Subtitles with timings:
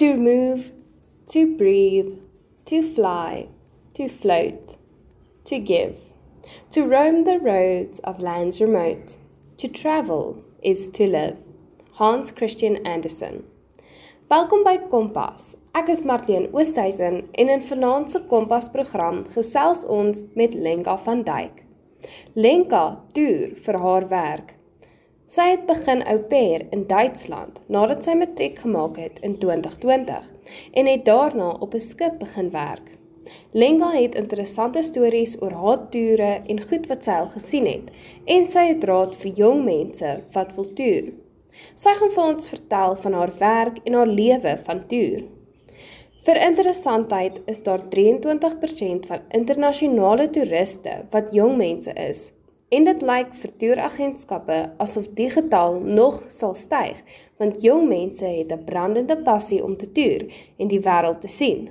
[0.00, 0.72] To move,
[1.26, 2.20] to breathe,
[2.64, 3.48] to fly,
[3.92, 4.78] to float,
[5.44, 5.98] to give,
[6.70, 9.18] to roam the roads of lands remote.
[9.58, 11.36] To travel is to live.
[11.92, 13.44] Hans Christian Andersen.
[14.30, 15.54] Welkom by Kompas.
[15.74, 21.20] Ek is Marlene Oosthuizen en in vanaand se Kompas program gesels ons met Lenka van
[21.28, 21.60] Duyk.
[22.32, 24.56] Lenka toer vir haar werk.
[25.30, 30.24] Sy het begin au pair in Duitsland nadat sy matriek gemaak het in 2020
[30.80, 32.88] en het daarna op 'n skip begin werk.
[33.52, 37.92] Lenga het interessante stories oor haar toere en goed wat sy al gesien het
[38.24, 41.12] en sy het raad vir jong mense wat wil toer.
[41.74, 45.22] Sy gaan vir ons vertel van haar werk en haar lewe van toer.
[46.24, 52.32] Vir interessantheid is daar 23% van internasionale toeriste wat jong mense is
[52.70, 57.02] En dit lyk vir toeragentskappe asof die getal nog sal styg,
[57.42, 60.26] want jong mense het 'n brandende passie om te toer
[60.58, 61.68] en die wêreld te sien.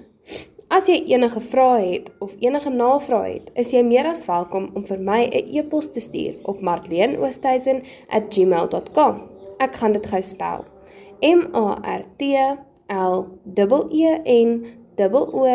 [0.67, 4.85] As jy enige vrae het of enige navrae het, is jy meer as welkom om
[4.85, 9.21] vir my 'n e-pos te stuur op marleenoostuisen@gmail.com.
[9.59, 10.65] Ek gaan dit gou spel.
[11.21, 12.21] M A R T
[12.87, 13.25] L
[13.89, 14.65] E E N
[15.11, 15.45] O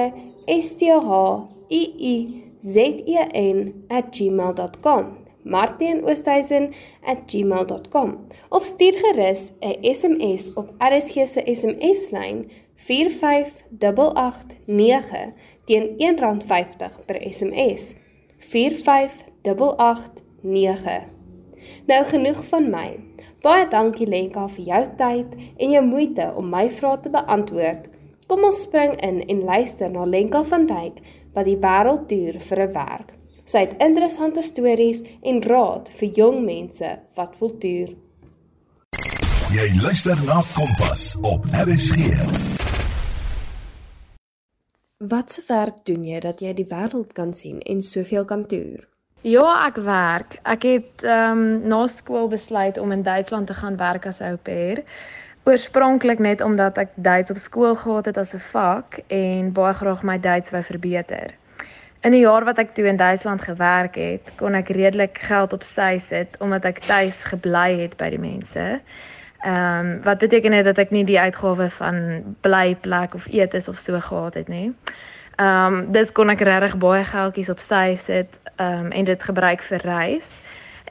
[0.47, 3.19] S T H I I Z E
[3.53, 15.33] N@gmail.com martienoosthuizen@gmail.com of stuur gerus 'n SMS op RSG se SMS-lyn 45889
[15.65, 17.95] teen R1.50 per SMS.
[18.39, 21.03] 45889.
[21.87, 23.01] Nou genoeg van my.
[23.45, 27.89] Baie dankie Lenka vir jou tyd en jou moeite om my vrae te beantwoord.
[28.27, 31.01] Kom ons spring in en luister na Lenka van Duyk
[31.35, 33.14] wat die wêreld toer vir 'n werk.
[33.45, 37.91] Sy het interessante stories en raad vir jong mense wat wil toer.
[39.53, 42.09] Jy luister na Kompas op RSG.
[45.05, 48.89] Wat se werk doen jy dat jy die wêreld kan sien en soveel kan toer?
[49.21, 50.41] Ja, ek werk.
[50.49, 54.37] Ek het ehm um, na skool besluit om in Duitsland te gaan werk as au
[54.41, 54.81] pair.
[55.45, 60.03] Oorspronklik net omdat ek Duits op skool gehad het as 'n vak en baie graag
[60.03, 61.37] my Duits wou verbeter.
[62.05, 65.63] In die jaar wat ek toe in Duitsland gewerk het, kon ek redelik geld op
[65.65, 68.65] sy sit omdat ek tuis gebly het by die mense.
[69.45, 71.97] Ehm um, wat beteken dit dat ek nie die uitgawe van
[72.45, 74.69] blyplek of etes of so gehad het nie.
[75.41, 79.29] Ehm um, dis kon ek regtig baie geldjies op sy sit ehm um, en dit
[79.33, 80.41] gebruik vir reis.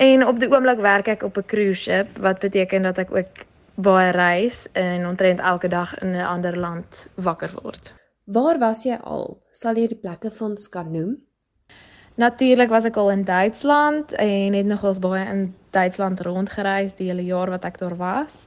[0.02, 3.46] En op die oomblik werk ek op 'n cruise ship wat beteken dat ek ook
[3.76, 7.94] baie reis en omtrent elke dag in 'n ander land wakker word.
[8.26, 9.42] Waar was jy al?
[9.52, 11.18] Sal jy die plekke vir ons kan noem?
[12.16, 17.26] Natuurlik was ek al in Duitsland en het nogals baie in Duitsland rondgereis die hele
[17.26, 18.46] jaar wat ek daar was.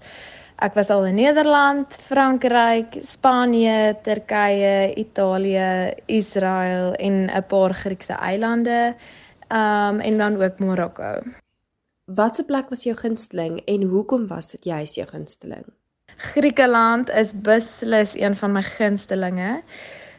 [0.63, 8.95] Ek was al in Nederland, Frankryk, Spanje, Turkye, Italië, Israel en 'n paar Griekse eilande.
[9.51, 11.21] Um en dan ook Marokko.
[12.05, 15.65] Watse plek was jou gunsteling en hoekom was dit juist jou gunsteling?
[16.16, 19.62] Griekeland is beslis een van my gunstelinge.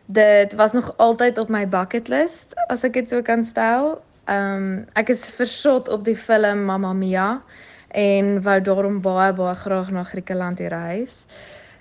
[0.06, 3.98] Dit was nog altyd op my bucket list as ek dit so kan stel.
[4.30, 7.42] Ehm um, ek is versot op die film Mamma Mia
[7.90, 11.26] en wou daarom baie baie graag na Griekeland reis.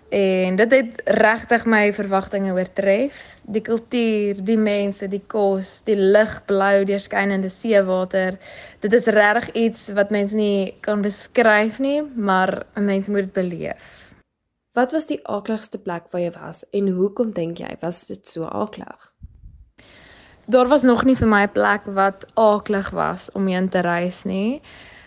[0.09, 3.19] En dit het regtig my verwagtinge oortref.
[3.43, 8.39] Die kultuur, die mense, die kos, die ligblou deurskynende seewater.
[8.81, 13.33] Dit is regtig iets wat mens nie kan beskryf nie, maar 'n mens moet dit
[13.33, 14.06] beleef.
[14.77, 18.45] Wat was die aakligste plek waar jy was en hoekom dink jy was dit so
[18.45, 19.07] aaklig?
[20.53, 24.25] Daar was nog nie vir my 'n plek wat aaklig was om heen te reis
[24.25, 24.61] nie.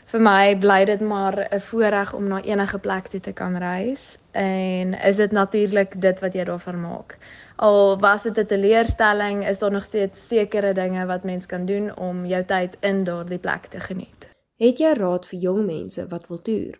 [0.05, 4.17] Vir my bly dit maar 'n voorreg om na enige plek toe te kan reis
[4.31, 7.17] en is dit natuurlik dit wat jy daarvan maak.
[7.55, 11.97] Al was dit 'n teleurstelling, is daar nog steeds sekere dinge wat mens kan doen
[11.97, 14.29] om jou tyd in daardie plek te geniet.
[14.57, 16.79] Het jy raad vir jong mense wat wil toer?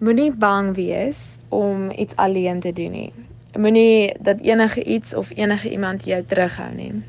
[0.00, 3.12] Moenie bang wees om iets alleen te doen nie.
[3.52, 7.02] Moenie dat enige iets of enige iemand jou terughou nie.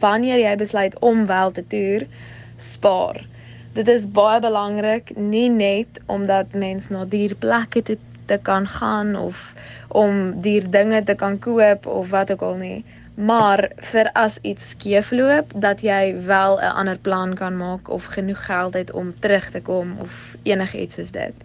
[0.00, 2.06] Wanneer jy besluit om wel te toer,
[2.56, 3.20] spaar.
[3.76, 7.98] Dit is baie belangrik nie net omdat mens na duur plekke te,
[8.32, 9.52] te kan gaan of
[9.88, 12.84] om duur dinge te kan koop of wat ook al nie,
[13.14, 18.44] maar vir as iets skeefloop dat jy wel 'n ander plan kan maak of genoeg
[18.44, 21.44] geld het om terug te kom of enigiets soos dit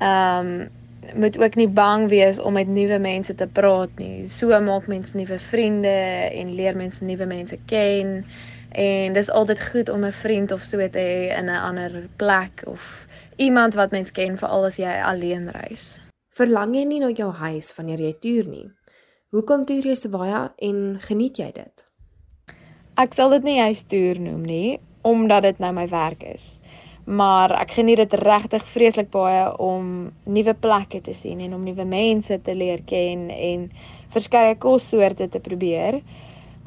[0.00, 0.68] ehm um,
[1.14, 4.28] moet ook nie bang wees om met nuwe mense te praat nie.
[4.28, 5.96] So maak mens nuwe vriende
[6.32, 8.24] en leer mense nuwe mense ken.
[8.70, 12.62] En dis altyd goed om 'n vriend of so te hê in 'n ander plek
[12.66, 13.06] of
[13.36, 16.00] iemand wat mens ken veral as jy alleen reis.
[16.28, 18.70] Verlang jy nie na jou huis wanneer jy toer nie?
[19.30, 21.86] Hoekom toer jy so baie en geniet jy dit?
[22.96, 26.60] Ek sal dit nie juist toer noem nie, omdat dit nou my werk is.
[27.10, 31.84] Maar ek geniet dit regtig vreeslik baie om nuwe plekke te sien en om nuwe
[31.84, 33.64] mense te leer ken en
[34.14, 35.98] verskeie kossoorte te probeer.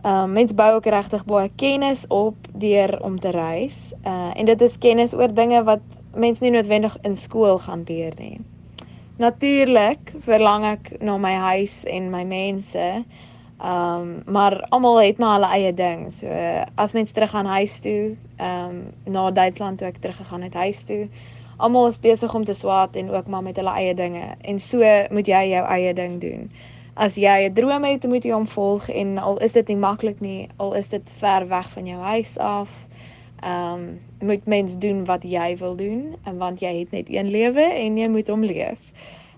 [0.03, 3.93] Ehm uh, mense bou ook regtig baie kennis op deur om te reis.
[4.03, 8.13] Uh en dit is kennis oor dinge wat mense nie noodwendig in skool gaan leer
[8.19, 8.41] nie.
[9.17, 12.89] Natuurlik verlang ek na my huis en my mense.
[13.63, 16.12] Ehm um, maar almal het maar hulle eie ding.
[16.12, 16.27] So
[16.75, 20.83] as mens terug gaan huis toe, ehm um, na Duitsland toe ek teruggegaan het huis
[20.83, 21.07] toe,
[21.57, 24.36] almal is besig om te swaat en ook maar met hulle eie dinge.
[24.42, 26.51] En so moet jy jou eie ding doen.
[26.94, 30.19] As jy 'n droom het, moet jy hom volg en al is dit nie maklik
[30.19, 32.69] nie, al is dit ver weg van jou huis af,
[33.39, 37.63] ehm um, moet mens doen wat jy wil doen, want jy het net een lewe
[37.63, 38.92] en jy moet hom leef.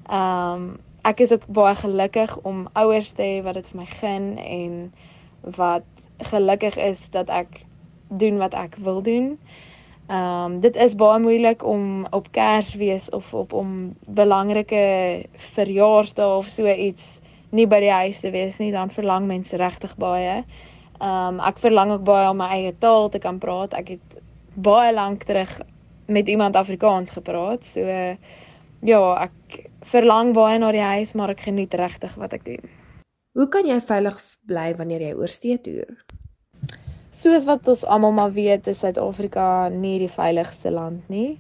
[0.10, 3.88] Ehm um, ek is ook baie gelukkig om ouers te hê wat dit vir my
[3.92, 4.74] gun en
[5.58, 5.86] wat
[6.32, 7.62] gelukkig is dat ek
[8.10, 9.36] doen wat ek wil doen.
[10.08, 15.26] Ehm um, dit is baie moeilik om op Kersfees of op om belangrike
[15.56, 17.20] verjaarsdae of so iets
[17.50, 20.44] nie by die huis te wees nie, dan verlang mense regtig baie.
[21.00, 23.74] Ehm um, ek verlang ook baie om my eie taal te kan praat.
[23.74, 24.22] Ek het
[24.54, 25.60] baie lank terug
[26.06, 27.66] met iemand Afrikaans gepraat.
[27.66, 27.82] So
[28.86, 32.74] ja, ek verlang baie na die huis, maar ek geniet regtig wat ek doen.
[33.36, 34.18] Hoe kan jy veilig
[34.48, 35.98] bly wanneer jy oorsee toer?
[37.16, 41.40] Soos wat ons almal maar weet, is Suid-Afrika nie die veiligste land nie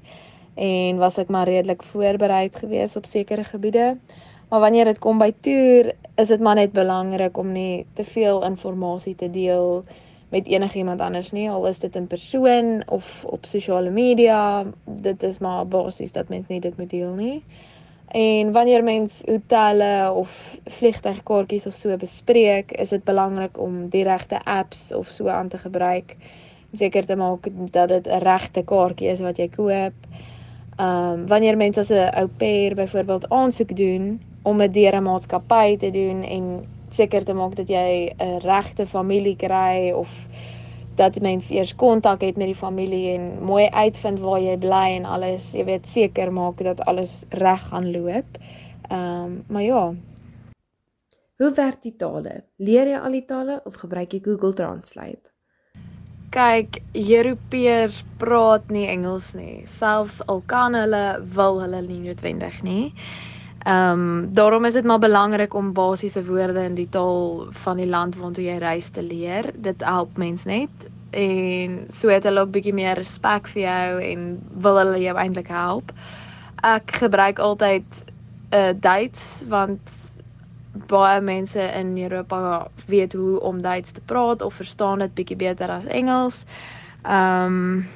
[0.56, 3.98] en was ek maar redelik voorberei geweest op sekere gebiede.
[4.50, 8.44] Maar wanneer dit kom by toer, is dit maar net belangrik om nie te veel
[8.48, 9.84] inligting te deel
[10.32, 14.66] met enigiemand anders nie, al is dit in persoon of op sosiale media.
[14.86, 17.44] Dit is maar basies dat mens nie dit moet deel nie.
[18.08, 24.44] En wanneer mens hotelle of vliegtuigkaartjies of so bespreek, is dit belangrik om die regte
[24.44, 26.16] apps of so aan te gebruik.
[26.74, 29.94] Seker te maak dat dit 'n regte kaartjie is wat jy koop.
[30.78, 35.04] Ehm um, wanneer mense as 'n au pair byvoorbeeld aansoek doen om 'n deur 'n
[35.04, 40.10] maatskappy te doen en seker te maak dat jy 'n regte familie kry of
[40.96, 45.06] dat mens eers kontak het met die familie en mooi uitvind waar jy bly en
[45.06, 48.38] alles, jy weet seker maak dat alles reg gaan loop.
[48.90, 49.94] Ehm um, maar ja.
[51.36, 52.44] Hoe werk die tale?
[52.58, 55.32] Leer jy al die tale of gebruik jy Google Translate?
[56.36, 59.64] Kyk, Europeërs praat nie Engels nie.
[59.68, 61.04] Selfs al kan hulle,
[61.36, 62.94] wil hulle nie noodwendig nie.
[63.66, 67.88] Ehm um, daarom is dit maar belangrik om basiese woorde in die taal van die
[67.88, 69.50] land waartoe jy reis te leer.
[69.56, 70.70] Dit help mens net
[71.10, 74.28] en so het hulle ook bietjie meer respek vir jou en
[74.62, 75.92] wil hulle jou eintlik help.
[76.62, 79.82] Ek gebruik altyd 'n uh, eh, Duits want
[80.88, 85.70] baie mense in Europa weet hoe om Duits te praat of verstaan dit bietjie beter
[85.70, 86.46] as Engels.
[87.02, 87.88] Ehm um,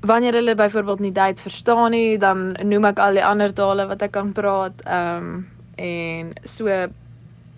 [0.00, 4.02] wanneer hulle byvoorbeeld nie Duits verstaan nie, dan noem ek al die ander tale wat
[4.02, 4.82] ek kan praat.
[4.86, 5.46] Ehm um,
[5.78, 6.66] en so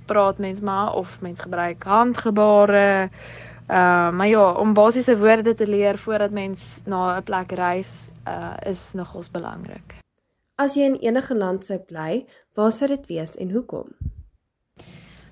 [0.07, 3.09] praat mens maar of mens gebruik handgebare.
[3.67, 8.11] Ehm uh, maar ja, om basiese woorde te leer voordat mens na 'n plek reis,
[8.27, 9.95] uh is nogals belangrik.
[10.55, 13.87] As jy in enige land sou bly, waar sou dit wees en hoekom?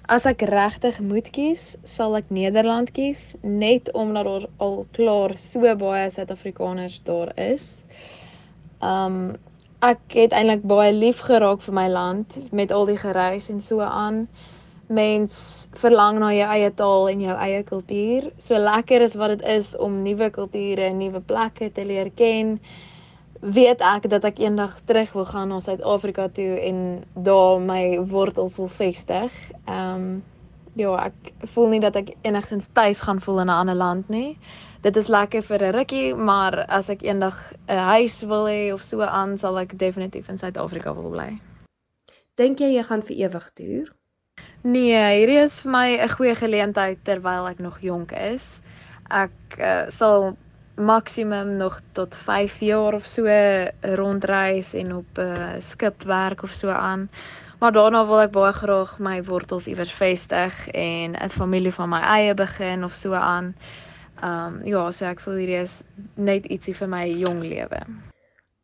[0.09, 5.75] As ek regtig moet kies, sal ek Nederland kies net omdat daar al klaar so
[5.83, 7.67] baie Suid-Afrikaners daar is.
[8.81, 9.37] Um
[9.85, 13.85] ek het eintlik baie lief geraak vir my land met al die gereis en so
[13.85, 14.25] aan.
[14.88, 18.31] Mens verlang na jou eie taal en jou eie kultuur.
[18.41, 22.57] So lekker is wat dit is om nuwe kulture en nuwe plekke te leer ken
[23.40, 28.57] weet ek dat ek eendag terug wil gaan na Suid-Afrika toe en daar my wortels
[28.57, 29.33] wil vestig.
[29.64, 30.25] Ehm um,
[30.78, 34.38] ja, ek voel nie dat ek enigsins tuis gaan voel in 'n ander land nie.
[34.80, 38.83] Dit is lekker vir 'n rukkie, maar as ek eendag 'n huis wil hê of
[38.83, 41.40] so aan, sal ek definitief in Suid-Afrika wil bly.
[42.35, 43.95] Dink jy jy gaan vir ewig toer?
[44.62, 48.61] Nee, hierdie is vir my 'n goeie geleentheid terwyl ek nog jonk is.
[49.11, 50.37] Ek uh, sal
[50.78, 53.26] maksimum nog tot 5 jaar of so
[53.80, 57.11] rondreis en op 'n uh, skip werk of so aan.
[57.58, 62.00] Maar daarna wil ek baie graag my wortels iewers vestig en 'n familie van my
[62.00, 63.56] eie begin of so aan.
[64.23, 65.82] Um ja, so ek voel hierdie is
[66.14, 67.80] net ietsie vir my jong lewe.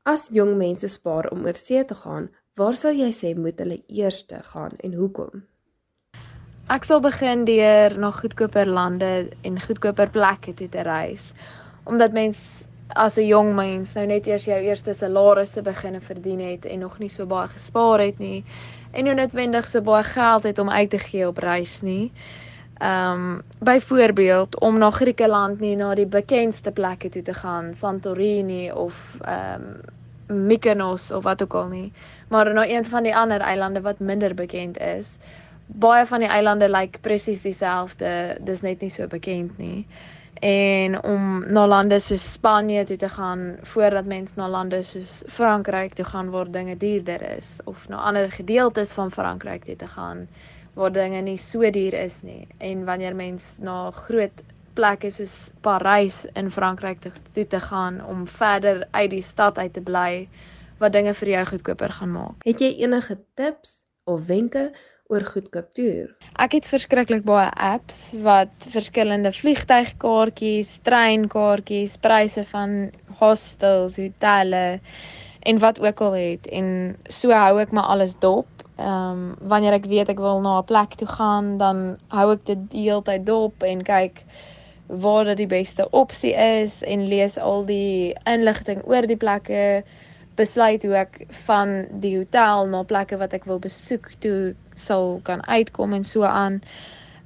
[0.03, 3.83] As jong mense spaar om oor see te gaan, waar sou jy sê moet hulle
[3.89, 5.43] eers gaan en hoekom?
[6.69, 11.33] Ek sal begin deur na goedkoper lande en goedkoper plekke toe te reis
[11.85, 16.65] omdat mens as 'n jong mens nou net eers jou eerste salarisse begine verdien het
[16.65, 18.45] en nog nie so baie gespaar het nie
[18.93, 22.13] en nie noodwendig so baie geld het om uit te gee op reis nie.
[22.79, 28.73] Ehm um, byvoorbeeld om na Griekeland nie na die bekendste plekke toe te gaan, Santorini
[28.73, 31.93] of ehm um, Mykonos of wat ook al nie,
[32.29, 35.17] maar na een van die ander eilande wat minder bekend is.
[35.67, 39.87] Baie van die eilande lyk like presies dieselfde, dis net nie so bekend nie.
[40.45, 45.95] En om na lande soos Spanje toe te gaan voordat mens na lande soos Frankryk
[45.95, 50.29] toe gaan waar dinge duurder is of na ander gedeeltes van Frankryk toe te gaan
[50.75, 52.47] waar dinge nie so duur is nie.
[52.59, 54.43] En wanneer mens na groot
[54.75, 59.73] plekke soos Parys in Frankryk toe, toe te gaan om verder uit die stad uit
[59.73, 60.29] te bly
[60.79, 62.45] wat dinge vir jou goedkoper gaan maak.
[62.45, 64.75] Het jy enige tips of wenke
[65.13, 66.09] oor goedkoop toer?
[66.41, 74.81] Ek het verskriklik baie apps wat verskillende vliegtuigkaartjies, treinkaartjies, pryse van hostels, hotelle
[75.45, 76.69] en wat ook al het en
[77.13, 78.49] so hou ek my alles dop.
[78.81, 82.47] Ehm um, wanneer ek weet ek wil na 'n plek toe gaan, dan hou ek
[82.47, 84.25] dit die hele tyd dop en kyk
[84.87, 89.85] waar dit die beste opsie is en lees al die inligting oor die plekke
[90.35, 95.45] besluit hoe ek van die hotel na plekke wat ek wil besoek toe sal kan
[95.47, 96.63] uitkom en so aan.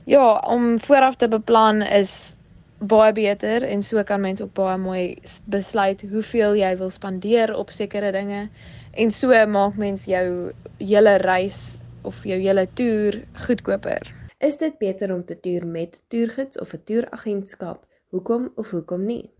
[0.04, 2.38] Ja, om vooraf te beplan is
[2.78, 5.16] baie beter en so kan mens ook baie mooi
[5.50, 8.46] besluit hoeveel jy wil spandeer op sekere dinge
[8.92, 14.14] en so maak mens jou hele reis of jou hele toer goedkoper.
[14.38, 17.84] Is dit beter om te toer met toergids of 'n toeragentskap?
[18.10, 19.30] Hoekom of hoekom nie?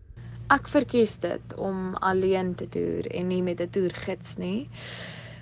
[0.49, 4.69] Ek verkies dit om alleen te toer en nie met 'n toergids nie.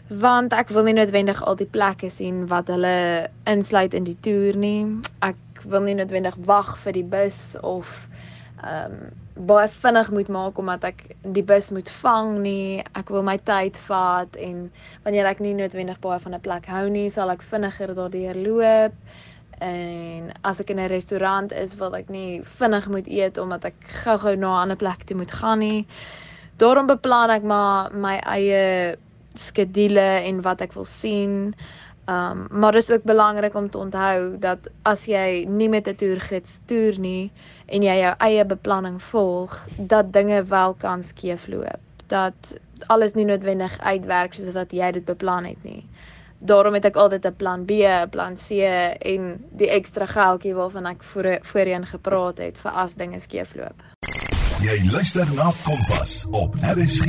[0.09, 4.55] Want ek wil nie noodwendig al die plekke sien wat hulle insluit in die toer
[4.55, 4.99] nie.
[5.21, 8.07] Ek wil nie noodwendig wag vir die bus of
[8.63, 8.99] ehm um,
[9.47, 12.83] baie vinnig moet maak omdat ek die bus moet vang nie.
[12.93, 14.71] Ek wil my tyd vat en
[15.03, 18.93] wanneer ek nie noodwendig baie van 'n plek hou nie, sal ek vinniger daardeur loop
[19.59, 23.75] en as ek in 'n restaurant is wil ek nie vinnig moet eet omdat ek
[24.03, 25.87] gou-gou na 'n ander plek toe moet gaan nie.
[26.57, 28.97] Daarom beplan ek maar my eie
[29.35, 31.55] skedule en wat ek wil sien.
[32.07, 35.95] Um maar dit is ook belangrik om te onthou dat as jy nie met 'n
[35.95, 37.31] toergids toer nie
[37.65, 41.79] en jy jou eie beplanning volg, dat dinge wel kan skeefloop.
[42.07, 42.35] Dat
[42.87, 45.83] alles nie noodwendig uitwerk soos wat jy dit beplan het nie
[46.39, 48.51] daarom het ek altyd 'n plan B, 'n plan C
[49.00, 53.84] en die ekstra geldjie waarvan ek voor, voorheen gepraat het vir as dinge skeefloop.
[54.62, 57.06] Jy luister na Kompas op RSG.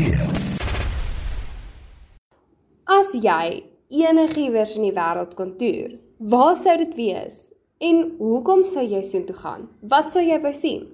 [2.84, 7.52] As jy enigiewers in die wêreld kon toer, waar sou dit wees?
[7.78, 9.68] En hoekom sou jy soontoe gaan?
[9.80, 10.86] Wat sou jy wou sien?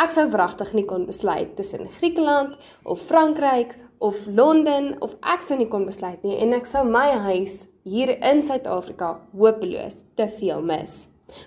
[0.00, 5.58] Ek sou wragtig nie kon besluit tussen Griekeland of Frankryk of Londen of ek sou
[5.60, 10.64] nie kon besluit nie en ek sou my huis hier in Suid-Afrika hopeloos te veel
[10.64, 11.04] mis.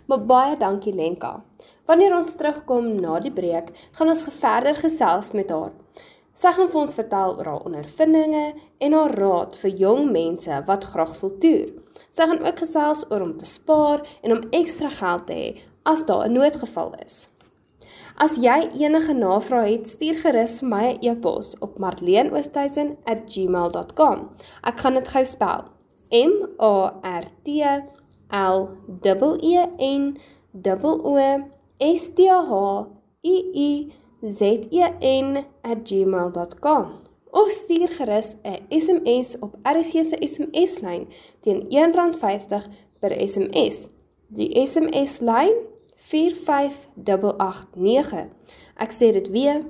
[0.08, 1.40] Maar baie dankie Lenka.
[1.90, 5.74] Wanneer ons terugkom na die breek, gaan ons verder gesels met haar.
[6.34, 8.46] Sy gaan vir ons vertel oor haar ondervindinge
[8.86, 11.68] en haar raad vir jong mense wat graag wil toer.
[12.14, 15.48] Sy gaan ook gesels oor om te spaar en om ekstra geld te hê
[15.90, 17.28] as daar 'n noodgeval is.
[18.22, 24.30] As jy enige navrae het, stuur gerus vir my 'n e-pos op marleenoosthuizen@gmail.com.
[24.64, 25.64] Ek gaan dit gou spel.
[26.12, 27.50] M A R T
[28.30, 28.70] L
[29.42, 30.18] E N
[30.82, 31.18] O
[31.80, 32.86] S T H
[33.24, 33.92] I I
[34.26, 34.92] Z E
[35.22, 37.02] N@gmail.com.
[37.32, 41.08] Of stuur gerus 'n SMS op RSG se SMS-lyn
[41.40, 42.68] teen R1.50
[43.00, 43.90] per SMS.
[44.28, 45.72] Die SMS-lyn
[46.14, 48.30] 45889.
[48.78, 49.66] Ek sê dit weer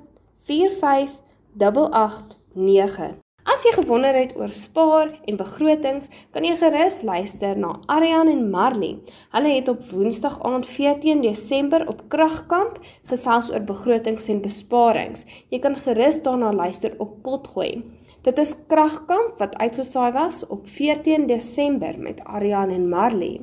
[0.49, 3.23] 45889.
[3.43, 8.45] As jy gewonder het oor spaar en begrotings, kan jy gerus luister na Ariane en
[8.51, 8.93] Marley.
[9.35, 12.79] Hulle het op Woensdag aand 14 Desember op Kragkamp
[13.11, 15.27] gesels oor begrotings en besparings.
[15.51, 17.83] Jy kan gerus daarna luister op Potgooi.
[18.23, 23.41] Dit is Kragkamp wat uitgesaai was op 14 Desember met Ariane en Marley.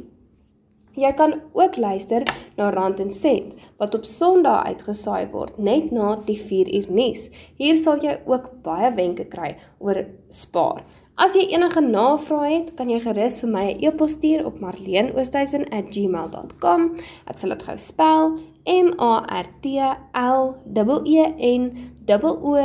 [1.01, 2.27] Jy kan ook luister
[2.59, 7.31] na Rand en Sent wat op Sondag uitgesaai word net na die 4 uur nuus.
[7.57, 10.85] Hier sal jy ook baie wenke kry oor spaar.
[11.21, 14.61] As jy enige navrae het, kan jy gerus vir my 'n e e-pos stuur op
[14.61, 16.81] marleenoosthuizen@gmail.com.
[17.27, 19.67] Ek sal dit gou spel: M A R T
[20.15, 20.55] L
[21.05, 21.73] E E N
[22.25, 22.57] O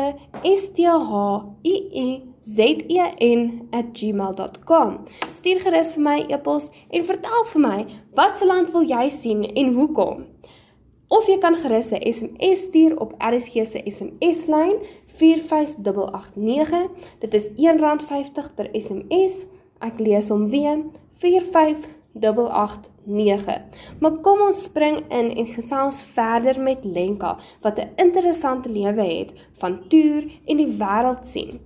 [0.43, 4.99] S T H I I zen@gmail.com.
[5.33, 9.73] Stuur gerus vir my e-pos en vertel vir my watter land wil jy sien en
[9.73, 10.25] hoekom.
[11.07, 14.75] of jy kan gerus 'n SMS stuur op RSG se SMS lyn
[15.05, 16.87] 45889.
[17.19, 19.45] Dit is R1.50 per SMS.
[19.79, 20.83] Ek lees hom weer
[21.13, 23.61] 45889.
[23.99, 29.31] Maar kom ons spring in en gesels verder met Lenka wat 'n interessante lewe het
[29.53, 31.59] van toer en die wêreld sien.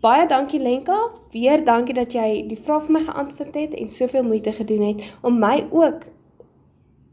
[0.00, 0.96] Baie dankie Lenka.
[1.32, 5.00] Weer dankie dat jy die vraag vir my geantwoord het en soveel moeite gedoen het
[5.26, 6.04] om my ook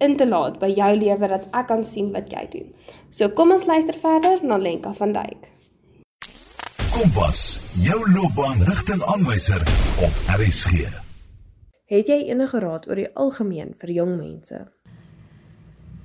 [0.06, 2.68] in te laat by jou lewe dat ek kan sien wat jy doen.
[3.10, 5.50] So kom ons luister verder na Lenka van Duyk.
[6.94, 9.66] Kompas, jou loopbaanrigtingaanwyser
[10.06, 10.86] op RSG.
[11.90, 14.62] Het jy enige raad oor die algemeen vir jong mense?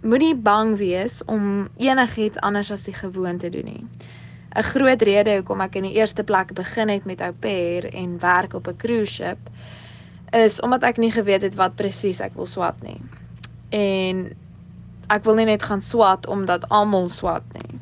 [0.01, 3.85] Moenie bang wees om enigiets anders as die gewoon te doen nie.
[4.57, 8.19] 'n Groot rede hoekom ek in die eerste plek begin het met au pair en
[8.19, 9.39] werk op 'n cruise ship
[10.33, 13.01] is omdat ek nie geweet het wat presies ek wil swat nie
[13.71, 14.31] en
[15.11, 17.79] ek wil nie net gaan swat omdat almal swat nie.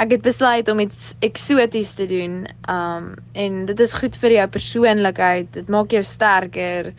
[0.00, 2.46] Ek het besluit om iets eksoties te doen.
[2.70, 5.50] Um en dit is goed vir jou persoonlikheid.
[5.52, 6.92] Dit maak jou sterker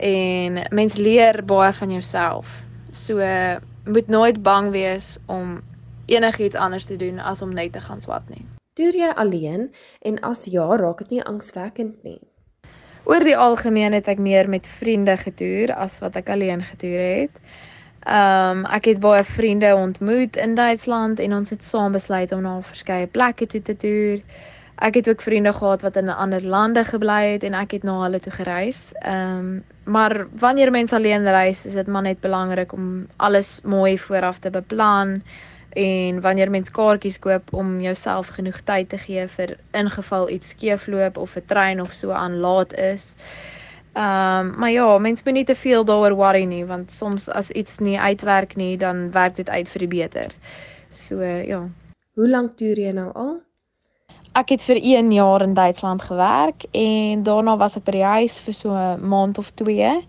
[0.00, 2.54] en mens leer baie van jouself.
[2.96, 3.20] So
[3.84, 5.60] moet nooit bang wees om
[6.10, 8.44] enigiets anders te doen as om net te gaan swat nie.
[8.78, 9.70] Toer jy alleen
[10.06, 12.20] en as ja, raak dit nie angswekkend nie.
[13.08, 17.42] Oor die algemeen het ek meer met vriende getoer as wat ek alleen getoer het.
[18.06, 22.42] Ehm um, ek het baie vriende ontmoet in Duitsland en ons het saam besluit om
[22.42, 24.22] na verskeie plekke toe te toer.
[24.80, 27.98] Ek het ook vriende gehad wat in ander lande gebly het en ek het na
[28.02, 28.92] hulle toe gereis.
[29.02, 33.98] Ehm um, maar wanneer mens alleen reis, is dit maar net belangrik om alles mooi
[33.98, 35.22] vooraf te beplan
[35.72, 41.16] en wanneer mens kaartjies koop om jouself genoeg tyd te gee vir ingeval iets skeefloop
[41.16, 43.14] of 'n trein of so aan laat is.
[43.92, 47.50] Ehm um, maar ja, mense moet nie te veel daaroor worry nie want soms as
[47.50, 50.34] iets nie uitwerk nie, dan werk dit uit vir die beter.
[50.90, 51.68] So ja.
[52.14, 53.40] Hoe lank toer jy nou al?
[54.32, 58.38] Ek het vir 1 jaar in Duitsland gewerk en daarna was ek by die huis
[58.40, 60.04] vir so 'n maand of 2.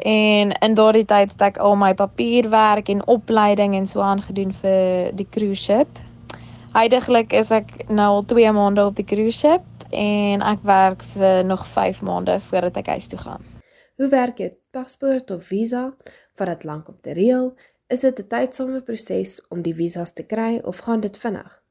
[0.00, 5.12] En in daardie tyd het ek al my papierwerk en opleiding en so aangedoen vir
[5.16, 6.00] die cruise ship.
[6.72, 11.44] Heidiglik is ek nou al 2 maande op die cruise ship en ek werk vir
[11.44, 13.44] nog 5 maande voordat ek huis toe gaan.
[14.00, 15.90] Hoe werk jou paspoort of visa?
[16.38, 17.52] Vat dit lank om te reël?
[17.90, 21.62] Is dit 'n tydsame proses om die visas te kry of gaan dit vinnig?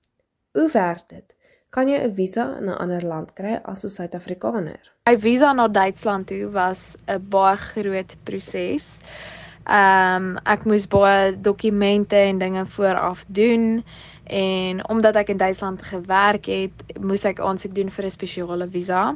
[0.51, 1.35] Hoe werk dit?
[1.69, 4.79] Kan jy 'n visa in 'n ander land kry as 'n Suid-Afrikaner?
[5.07, 8.85] My visa na Duitsland toe was 'n baie groot proses.
[9.65, 13.83] Ehm um, ek moes baie dokumente en dinge vooraf doen
[14.25, 19.15] en omdat ek in Duitsland gewerk het, moes ek aansoek doen vir 'n spesiale visa.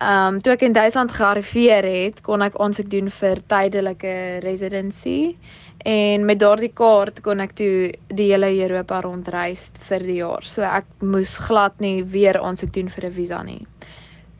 [0.00, 5.36] Ehm um, toe ek in Duitsland gearriveer het, kon ek aansoek doen vir tydelike residency
[5.84, 7.74] en met daardie kaart kon ek toe
[8.08, 10.48] die hele Europa rondreis vir die jaar.
[10.48, 13.66] So ek moes glad nie weer aansoek doen vir 'n visa nie.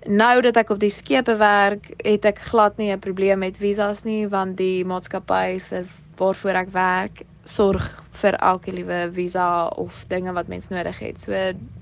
[0.09, 4.05] Nou dat ek op die skepe werk, het ek glad nie 'n probleem met visas
[4.05, 5.85] nie want die maatskappy vir
[6.16, 11.20] waarvoor ek werk sorg vir elke liewe visa of dinge wat mens nodig het.
[11.20, 11.33] So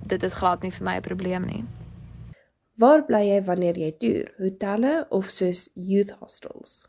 [0.07, 1.64] dit is glad nie vir my 'n probleem nie.
[2.79, 4.27] Waar bly jy wanneer jy toer?
[4.38, 6.85] Hotelle of soos youth hostels?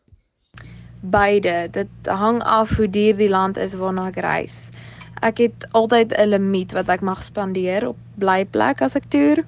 [1.01, 1.53] Beide.
[1.73, 4.57] Dit hang af hoe duur die land is waarna ek reis.
[5.25, 9.41] Ek het altyd 'n limiet wat ek mag spandeer op blyplek as ek toer.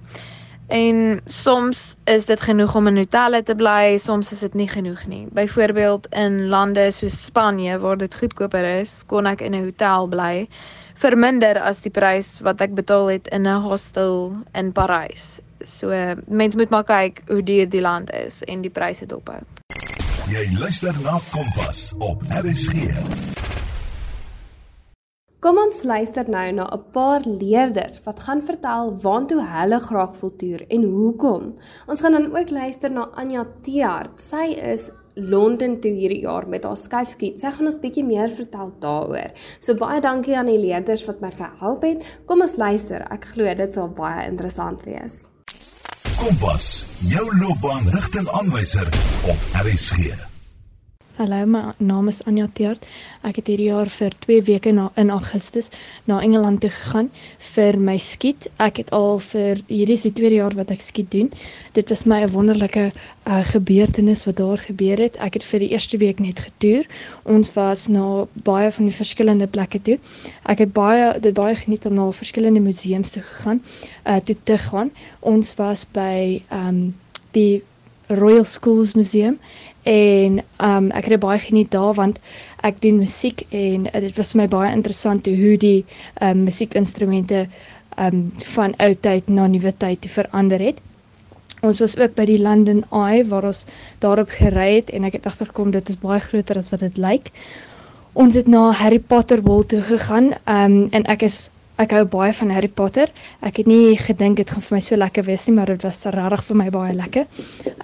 [0.68, 5.06] En soms is dit genoeg om in hotelle te bly, soms is dit nie genoeg
[5.06, 5.28] nie.
[5.32, 10.48] Byvoorbeeld in lande soos Spanje waar dit goedkoper is, kon ek in 'n hotel bly
[10.96, 15.42] vir minder as die prys wat ek betaal het in 'n hostel in Parys.
[15.64, 15.90] So
[16.28, 19.40] mense moet maar kyk hoe duur die land is en die pryse dophou.
[20.32, 22.92] Jy luister na Kompas op RSG.
[25.42, 30.36] Kom ons luister nou na 'n paar leerders wat gaan vertel waantoe hulle graag wil
[30.36, 31.58] toer en hoekom.
[31.88, 34.22] Ons gaan dan ook luister na Anja Teart.
[34.22, 37.40] Sy is Londen toe hierdie jaar met haar skuifskiet.
[37.40, 39.34] Sy gaan ons bietjie meer vertel daaroor.
[39.60, 42.06] So baie dankie aan die leerders wat my gehelp het.
[42.26, 43.04] Kom ons luister.
[43.12, 45.31] Ek glo dit sal baie interessant wees.
[46.22, 48.88] Kompas, jou loopbaanrigtingaanwyser
[49.26, 50.31] op RSG.
[51.22, 52.86] Hallo, my naam is Anja Teert.
[53.22, 55.68] Ek het hierdie jaar vir 2 weke na in Augustus
[56.10, 57.12] na Engeland toe gegaan
[57.52, 58.48] vir my skiet.
[58.58, 61.30] Ek het al vir hierdie is die tweede jaar wat ek skiet doen.
[61.78, 65.22] Dit was my 'n wonderlike uh, gebeurtenis wat daar gebeur het.
[65.22, 66.90] Ek het vir die eerste week net getoer.
[67.24, 70.00] Ons was na baie van die verskillende plekke toe.
[70.50, 73.62] Ek het baie dit baie geniet om na verskillende museums toe gegaan,
[74.10, 74.90] uh toe te gaan.
[75.20, 76.96] Ons was by ehm um,
[77.32, 77.62] die
[78.20, 79.38] Royal Schools Museum
[79.88, 82.20] en um ek het baie geniet daar want
[82.68, 85.86] ek doen musiek en uh, dit was vir my baie interessant hoe die
[86.22, 87.48] um musiekinstrumente
[87.98, 90.80] um van ou tyd na nuwe tyd toe verander het.
[91.62, 93.66] Ons was ook by die London Eye waar ons
[94.02, 97.32] daarop gery het en ek het agtergekom dit is baie groter as wat dit lyk.
[98.14, 101.50] Ons het na Harry Potter World toe gegaan um en ek is
[101.82, 103.10] Ek hou baie van Harry Potter.
[103.42, 106.04] Ek het nie gedink dit gaan vir my so lekker wees nie, maar dit was
[106.14, 107.26] regtig vir my baie lekker.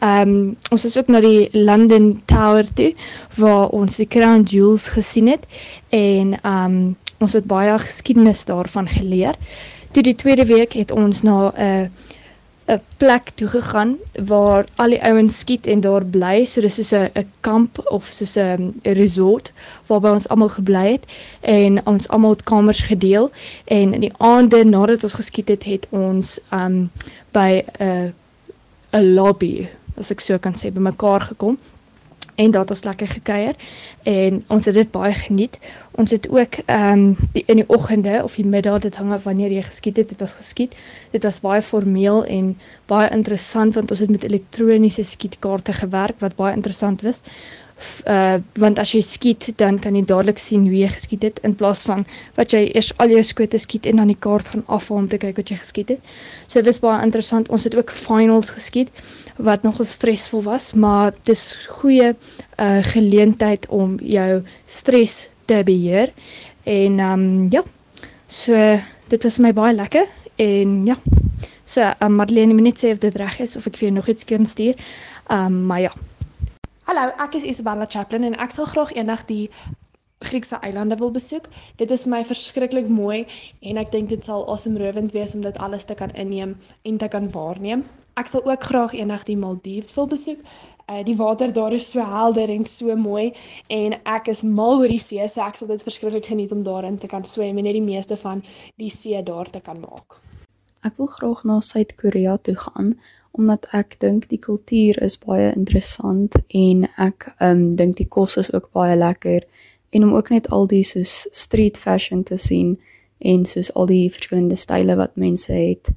[0.01, 0.35] Ehm um,
[0.75, 2.91] ons is ook na die London Tower toe
[3.39, 5.47] waar ons die Crown Jewels gesien het
[5.89, 9.33] en ehm um, ons het baie geskiedenis daarvan geleer.
[9.91, 11.87] Toe die tweede week het ons na 'n uh,
[12.67, 16.45] 'n plek toe gegaan waar al die ouens skiet en daar bly.
[16.45, 19.53] So dis soos 'n kamp of soos 'n resort
[19.87, 21.05] waar ons almal gebly het
[21.41, 23.31] en ons almal het kamers gedeel
[23.65, 26.91] en in die aande nadat ons geskiet het, het ons um
[27.31, 28.13] by 'n
[28.93, 31.57] 'n lobby, as ek so kan sê, bymekaar gekom
[32.37, 33.55] en daar het ons lekker gekuier
[34.03, 35.57] en ons het dit baie geniet.
[35.97, 39.23] Ons het ook ehm um, die in die oggende of die middag dit hang af
[39.25, 40.75] wanneer jy geskiet het, dit was geskiet.
[41.11, 46.35] Dit was baie formeel en baie interessant want ons het met elektroniese skietkaarte gewerk wat
[46.35, 47.23] baie interessant was
[48.09, 51.55] uh want as jy skiet dan kan jy dadelik sien hoe jy geskiet het in
[51.55, 52.05] plaas van
[52.37, 55.19] wat jy eers al jou skote skiet en dan die kaart gaan afhaal om te
[55.21, 56.11] kyk wat jy geskiet het.
[56.47, 57.49] So dit was baie interessant.
[57.53, 58.89] Ons het ook finals geskiet
[59.37, 62.13] wat nogal stresvol was, maar dis goeie
[62.57, 66.13] uh geleentheid om jou stres te beheer.
[66.65, 67.63] En um ja.
[68.27, 68.53] So
[69.07, 70.97] dit was my baie lekker en ja.
[71.67, 74.07] So um, Madeleine, moet net sê of dit reg is of ek vir jou nog
[74.07, 74.75] iets kan stuur.
[75.29, 75.93] Um maar ja.
[76.87, 79.49] Hallo, ek is Isabella Chaplin en ek sal graag eendag die
[80.23, 81.49] Griekse eilande wil besoek.
[81.81, 83.25] Dit is my verskriklik mooi
[83.59, 86.53] en ek dink dit sal asemrowend wees om dit alles te kan inneem
[86.87, 87.83] en te kan waarneem.
[88.15, 90.39] Ek sal ook graag eendag die Maldives wil besoek.
[90.87, 93.33] Uh die water daar is so helder en so mooi
[93.81, 96.95] en ek is mal oor die see, so ek sal dit verskriklik geniet om daarin
[97.03, 98.45] te kan swem en net die meeste van
[98.79, 100.21] die see daar te kan maak.
[100.87, 102.95] Ek wil graag na Suid-Korea toe gaan
[103.37, 108.51] omdat ek dink die kultuur is baie interessant en ek um dink die kos is
[108.53, 109.45] ook baie lekker
[109.95, 112.75] en om ook net al die soos street fashion te sien
[113.19, 115.89] en soos al die verskillende style wat mense het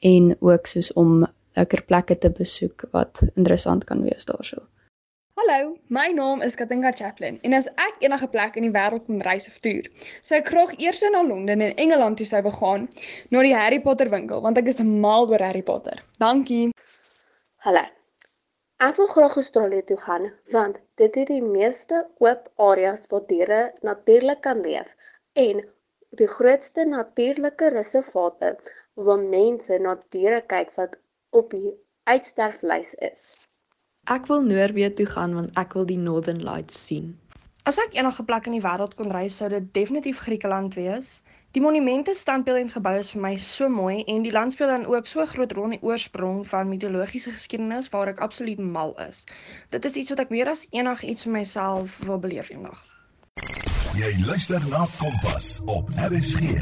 [0.00, 1.24] en ook soos om
[1.58, 4.62] lekker plekke te besoek wat interessant kan wees daarso.
[5.40, 9.22] Hallo, my naam is Katinka Chaplin en as ek enige plek in die wêreld kon
[9.24, 9.86] reis of toer,
[10.26, 12.82] sou ek graag eers na Londen en Engeland toe sou begaan
[13.32, 16.02] na die Harry Potter winkel want ek is mal oor Harry Potter.
[16.20, 16.74] Dankie.
[17.64, 17.86] Hallo.
[18.84, 23.62] Ek wil graag Australië toe gaan want dit het die meeste oop areas waar diere
[23.88, 24.92] natuurlik kan leef
[25.48, 25.64] en
[26.20, 28.58] die grootste natuurlike reservate
[29.08, 31.00] waar mense na diere kyk wat
[31.32, 31.78] op die
[32.12, 33.30] uitsterflys is.
[34.10, 37.12] Ek wil Noorwe toe gaan want ek wil die Northern Lights sien.
[37.70, 41.20] As ek enige plek in die wêreld kon reis, sou dit definitief Griekeland wees.
[41.54, 44.88] Die monumente, standbeelde en geboue is vir my so mooi en die land speel dan
[44.90, 49.22] ook so groot rol in die oorsprong van mitologiese geskiedenis waar ek absoluut mal is.
[49.70, 52.82] Dit is iets wat ek meer as enigiets vir myself wil beleef eendag.
[53.94, 56.58] Jy luister na Kompas op RSG.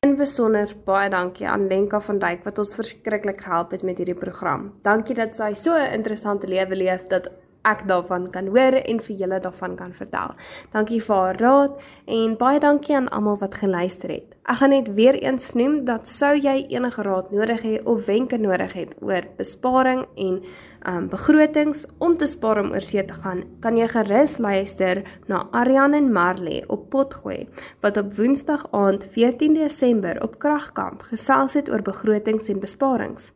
[0.00, 4.16] In besonder baie dankie aan Lenka van Dijk wat ons verskriklik gehelp het met hierdie
[4.16, 4.70] program.
[4.86, 7.28] Dankie dat sy so 'n interessante lewe leef dat
[7.62, 10.32] ek daarvan kan hoor en vir julle daarvan kan vertel.
[10.72, 14.36] Dankie vir haar raad en baie dankie aan almal wat geluister het.
[14.44, 18.38] Ek gaan net weer eens noem dat sou jy enige raad nodig hê of wenke
[18.38, 20.42] nodig het oor besparing en
[20.88, 25.42] um begrotings om te spaar om oor see te gaan, kan jy gerus luister na
[25.52, 27.48] Ariane en Marley op Potgooi
[27.84, 33.32] wat op Woensdag aand 14 Desember op Kragkamp gesels het oor begrotings en besparings.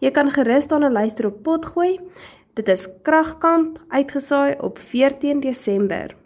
[0.00, 1.98] Jy kan gerus daarna luister op Potgooi.
[2.56, 6.16] Dit is Kragkamp uitgesaai op 14 Desember.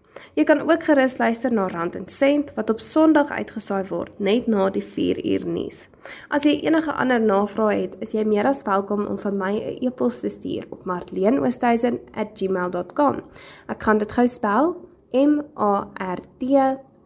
[0.40, 4.46] Jy kan ook gerus luister na Rand en Sent wat op Sondag uitgesaai word net
[4.48, 5.85] na die 4 uur nuus.
[6.33, 9.85] As jy enige ander navrae het, is jy meer as welkom om vir my 'n
[9.85, 13.20] e-pos te stuur op martleenoosthuizen@gmail.com.
[13.68, 14.76] Ek gaan dit gou spel:
[15.12, 16.42] M A R T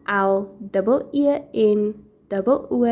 [0.07, 0.47] L
[1.11, 1.93] E E N
[2.45, 2.85] O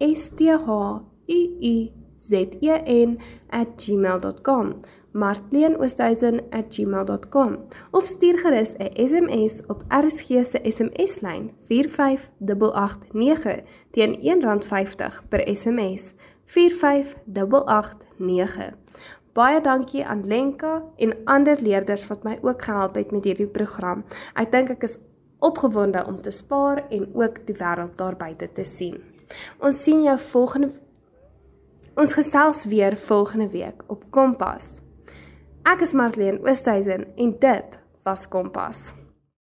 [0.00, 3.18] S T H U U Z E N
[3.76, 4.74] @gmail.com
[5.10, 7.58] martleenoosthuizen@gmail.com
[7.90, 16.12] of stuur gerus 'n SMS op RSG se SMS-lyn 45889 teen R1.50 per SMS
[16.44, 18.74] 45889.
[19.32, 24.04] Baie dankie aan Lenka en ander leerders wat my ook gehelp het met hierdie program.
[24.34, 24.98] Ek dink ek is
[25.38, 29.02] opgewonde om te spaar en ook die wêreld daar buite te sien.
[29.58, 30.70] Ons sien jou volgende
[32.00, 34.78] Ons gesels weer volgende week op Kompas.
[35.68, 37.76] Ek is Marlene Oosthuizen en dit
[38.08, 38.94] was Kompas.